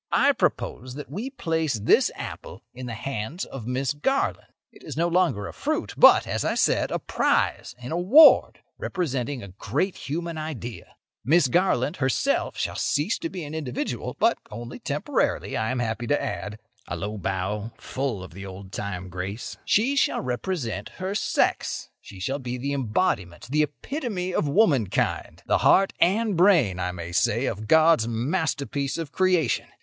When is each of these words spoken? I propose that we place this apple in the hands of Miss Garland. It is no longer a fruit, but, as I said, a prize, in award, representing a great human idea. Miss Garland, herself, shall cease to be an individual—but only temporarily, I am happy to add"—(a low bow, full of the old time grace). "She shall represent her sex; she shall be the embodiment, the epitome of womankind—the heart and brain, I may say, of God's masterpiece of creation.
I 0.17 0.31
propose 0.31 0.95
that 0.95 1.11
we 1.11 1.29
place 1.29 1.75
this 1.75 2.09
apple 2.15 2.63
in 2.73 2.87
the 2.87 2.95
hands 2.95 3.45
of 3.45 3.67
Miss 3.67 3.93
Garland. 3.93 4.47
It 4.71 4.81
is 4.83 4.97
no 4.97 5.07
longer 5.07 5.45
a 5.45 5.53
fruit, 5.53 5.93
but, 5.95 6.25
as 6.25 6.43
I 6.43 6.55
said, 6.55 6.89
a 6.89 6.97
prize, 6.97 7.75
in 7.77 7.91
award, 7.91 8.61
representing 8.79 9.43
a 9.43 9.49
great 9.49 9.95
human 9.95 10.39
idea. 10.39 10.95
Miss 11.23 11.47
Garland, 11.49 11.97
herself, 11.97 12.57
shall 12.57 12.77
cease 12.77 13.19
to 13.19 13.29
be 13.29 13.43
an 13.43 13.53
individual—but 13.53 14.39
only 14.49 14.79
temporarily, 14.79 15.55
I 15.55 15.69
am 15.69 15.77
happy 15.77 16.07
to 16.07 16.19
add"—(a 16.19 16.95
low 16.97 17.19
bow, 17.19 17.71
full 17.77 18.23
of 18.23 18.33
the 18.33 18.43
old 18.43 18.71
time 18.71 19.07
grace). 19.07 19.57
"She 19.65 19.95
shall 19.95 20.21
represent 20.21 20.89
her 20.97 21.13
sex; 21.13 21.91
she 22.01 22.19
shall 22.19 22.39
be 22.39 22.57
the 22.57 22.73
embodiment, 22.73 23.49
the 23.51 23.61
epitome 23.61 24.33
of 24.33 24.47
womankind—the 24.49 25.59
heart 25.59 25.93
and 25.99 26.35
brain, 26.35 26.79
I 26.79 26.91
may 26.91 27.11
say, 27.11 27.45
of 27.45 27.67
God's 27.67 28.07
masterpiece 28.07 28.97
of 28.97 29.11
creation. 29.11 29.67